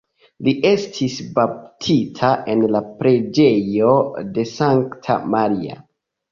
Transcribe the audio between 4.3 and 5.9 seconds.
de Sankta Maria.